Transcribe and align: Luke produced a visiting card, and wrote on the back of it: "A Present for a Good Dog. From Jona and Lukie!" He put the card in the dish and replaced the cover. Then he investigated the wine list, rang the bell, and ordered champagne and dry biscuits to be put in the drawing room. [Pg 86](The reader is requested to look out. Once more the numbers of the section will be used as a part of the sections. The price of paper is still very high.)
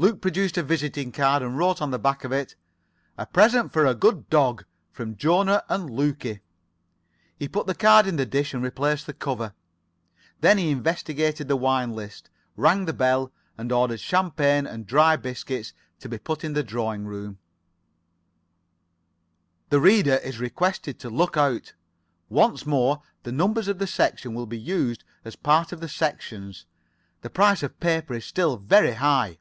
Luke 0.00 0.20
produced 0.20 0.56
a 0.56 0.62
visiting 0.62 1.10
card, 1.10 1.42
and 1.42 1.58
wrote 1.58 1.82
on 1.82 1.90
the 1.90 1.98
back 1.98 2.22
of 2.22 2.30
it: 2.30 2.54
"A 3.18 3.26
Present 3.26 3.72
for 3.72 3.84
a 3.84 3.96
Good 3.96 4.30
Dog. 4.30 4.64
From 4.92 5.16
Jona 5.16 5.64
and 5.68 5.90
Lukie!" 5.90 6.38
He 7.36 7.48
put 7.48 7.66
the 7.66 7.74
card 7.74 8.06
in 8.06 8.14
the 8.14 8.24
dish 8.24 8.54
and 8.54 8.62
replaced 8.62 9.06
the 9.08 9.12
cover. 9.12 9.54
Then 10.40 10.56
he 10.56 10.70
investigated 10.70 11.48
the 11.48 11.56
wine 11.56 11.90
list, 11.96 12.30
rang 12.54 12.84
the 12.84 12.92
bell, 12.92 13.32
and 13.58 13.72
ordered 13.72 13.98
champagne 13.98 14.68
and 14.68 14.86
dry 14.86 15.16
biscuits 15.16 15.72
to 15.98 16.08
be 16.08 16.16
put 16.18 16.44
in 16.44 16.52
the 16.52 16.62
drawing 16.62 17.04
room. 17.04 17.40
[Pg 19.70 19.80
86](The 19.80 19.82
reader 19.82 20.14
is 20.18 20.38
requested 20.38 21.00
to 21.00 21.10
look 21.10 21.36
out. 21.36 21.74
Once 22.28 22.64
more 22.64 23.02
the 23.24 23.32
numbers 23.32 23.66
of 23.66 23.80
the 23.80 23.88
section 23.88 24.32
will 24.32 24.46
be 24.46 24.60
used 24.60 25.02
as 25.24 25.34
a 25.34 25.38
part 25.38 25.72
of 25.72 25.80
the 25.80 25.88
sections. 25.88 26.66
The 27.22 27.30
price 27.30 27.64
of 27.64 27.80
paper 27.80 28.14
is 28.14 28.24
still 28.24 28.58
very 28.58 28.92
high.) 28.92 29.38